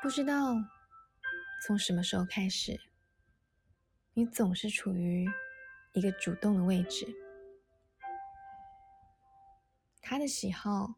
[0.00, 0.54] 不知道
[1.66, 2.80] 从什么时候开始，
[4.14, 5.26] 你总是处于
[5.92, 7.06] 一个主动的位置。
[10.00, 10.94] 他的喜好，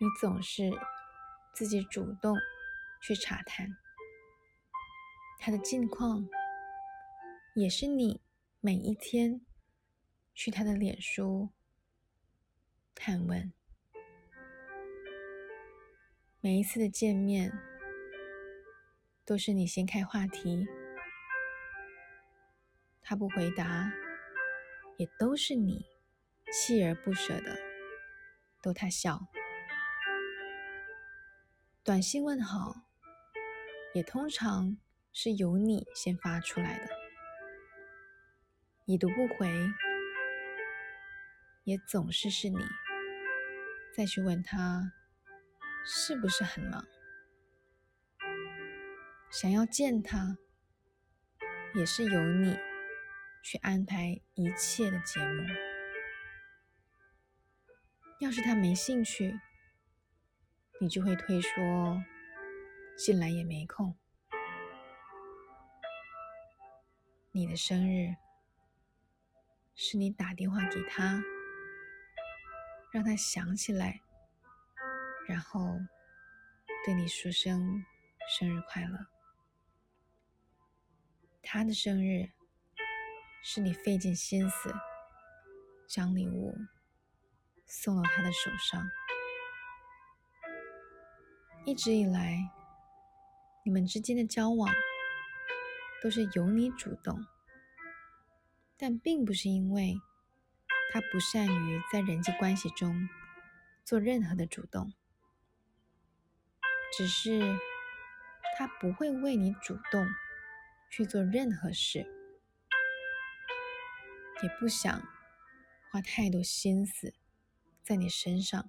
[0.00, 0.70] 你总是
[1.54, 2.36] 自己主动
[3.00, 3.68] 去查探；
[5.38, 6.28] 他的近况，
[7.54, 8.20] 也是你
[8.58, 9.40] 每一天
[10.34, 11.50] 去他的脸书
[12.94, 13.52] 探问。
[16.42, 17.52] 每一次的见面，
[19.26, 20.66] 都是你先开话题，
[23.02, 23.92] 他不回答，
[24.96, 25.84] 也都是你。
[26.52, 27.56] 锲而不舍的
[28.60, 29.28] 逗他笑，
[31.84, 32.74] 短信问好
[33.94, 34.76] 也通常
[35.12, 36.88] 是由你先发出来的，
[38.86, 39.48] 已读不回
[41.62, 42.58] 也总是是你
[43.94, 44.92] 再去问他
[45.84, 46.86] 是不是很忙，
[49.30, 50.38] 想要见他
[51.74, 52.56] 也是由你
[53.42, 55.46] 去安排一切的节目。
[58.20, 59.40] 要是他没兴趣，
[60.80, 62.04] 你就会推说
[62.96, 63.96] 进来也没空。
[67.32, 68.14] 你的生日
[69.74, 71.22] 是你打电话给他，
[72.92, 74.02] 让他想起来，
[75.30, 75.78] 然后
[76.84, 77.84] 对你说声
[78.36, 79.06] 生日快乐。
[81.40, 82.28] 他的生日
[83.42, 84.74] 是你费尽心思
[85.88, 86.54] 将礼物。
[87.72, 88.84] 送到他的手上。
[91.64, 92.36] 一直以来，
[93.64, 94.74] 你们之间的交往
[96.02, 97.24] 都是由你主动，
[98.76, 99.94] 但并不是因为
[100.92, 103.08] 他不善于在人际关系中
[103.84, 104.92] 做任何的主动，
[106.92, 107.40] 只是
[108.58, 110.06] 他不会为你主动
[110.90, 112.00] 去做任何事，
[114.42, 115.00] 也不想
[115.90, 117.14] 花太多心思。
[117.82, 118.68] 在你身上，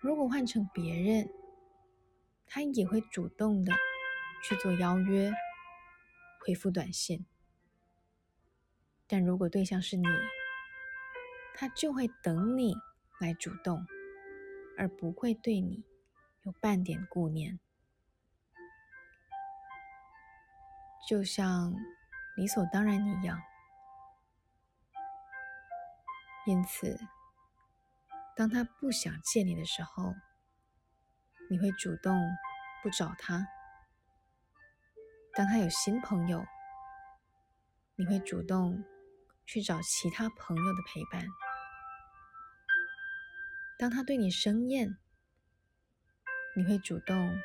[0.00, 1.28] 如果换成别人，
[2.46, 3.72] 他也会主动的
[4.42, 5.32] 去做邀约、
[6.40, 7.26] 回复短信。
[9.06, 10.06] 但如果对象是你，
[11.54, 12.74] 他就会等你
[13.20, 13.84] 来主动，
[14.76, 15.84] 而不会对你
[16.42, 17.58] 有半点顾念，
[21.08, 21.74] 就像
[22.36, 23.40] 理所当然一样。
[26.46, 26.98] 因此，
[28.36, 30.14] 当他不想见你的时候，
[31.48, 32.20] 你会主动
[32.82, 33.46] 不找他；
[35.34, 36.44] 当他有新朋友，
[37.96, 38.84] 你会主动
[39.46, 41.22] 去找其他朋友的陪伴；
[43.78, 44.96] 当他对你生厌，
[46.56, 47.40] 你会主动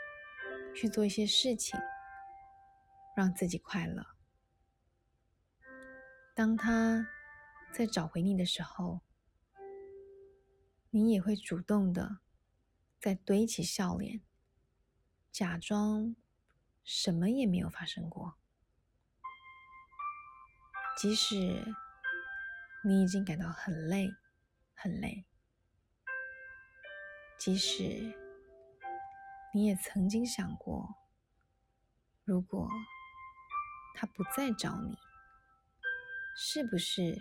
[0.76, 1.80] 去做一些事情，
[3.16, 4.04] 让自己快乐；
[6.36, 7.08] 当他……
[7.72, 9.02] 在找回你的时候，
[10.90, 12.18] 你也会主动的
[13.00, 14.22] 在堆起笑脸，
[15.32, 16.16] 假装
[16.84, 18.40] 什么也没有发生过。
[20.98, 21.64] 即使
[22.84, 24.10] 你已经感到很累，
[24.74, 25.28] 很累；
[27.40, 28.14] 即使
[29.54, 30.96] 你也曾经想过，
[32.26, 32.70] 如果
[33.96, 34.98] 他不再找你，
[36.36, 37.18] 是不是？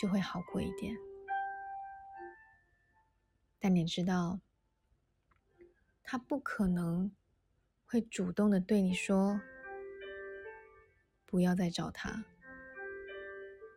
[0.00, 0.94] 就会好过一点，
[3.58, 4.40] 但你知道，
[6.02, 7.10] 他不可能
[7.86, 9.40] 会主动的对你说
[11.24, 12.26] ：“不要再找他，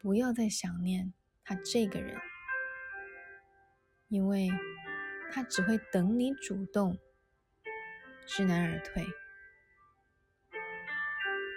[0.01, 2.19] 不要再想念他这个人。”
[4.09, 4.49] 因为
[5.31, 6.97] 他只会等你主动，
[8.25, 9.05] 知难而退。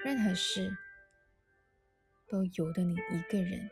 [0.04, 0.76] 任何事
[2.28, 3.70] 都由得你一个人。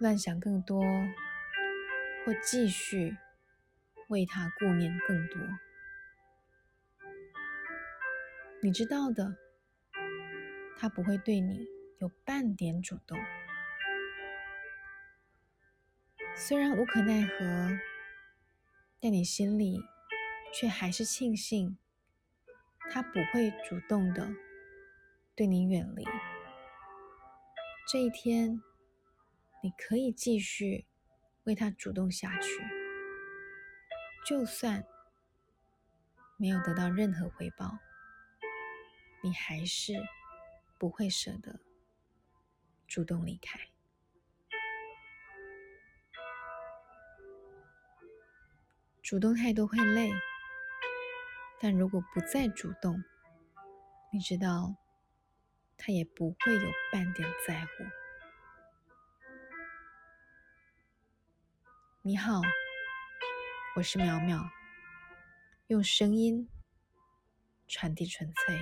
[0.00, 0.82] 乱想更多，
[2.24, 3.16] 或继续
[4.08, 5.40] 为他顾念更多。
[8.62, 9.36] 你知道的，
[10.78, 11.66] 他不会对你
[12.00, 13.18] 有半点主动。
[16.36, 17.78] 虽然无可奈何，
[19.00, 19.80] 但你心里
[20.52, 21.78] 却还是庆幸，
[22.90, 24.28] 他不会主动的
[25.34, 26.04] 对你远离。
[27.88, 28.62] 这一天。
[29.62, 30.84] 你可以继续
[31.44, 32.62] 为他主动下去，
[34.26, 34.84] 就算
[36.36, 37.78] 没有得到任何回报，
[39.22, 39.94] 你还是
[40.78, 41.60] 不会舍得
[42.86, 43.58] 主动离开。
[49.04, 50.10] 主动太多会累，
[51.60, 53.04] 但如果不再主动，
[54.10, 54.74] 你知道，
[55.76, 57.84] 他也不会有半点在乎。
[62.00, 62.40] 你好，
[63.76, 64.42] 我是苗苗，
[65.66, 66.48] 用声音
[67.68, 68.58] 传递纯粹。